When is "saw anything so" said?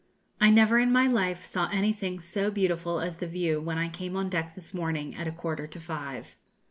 1.45-2.49